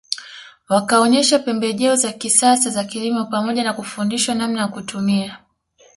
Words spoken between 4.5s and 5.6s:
ya kutumia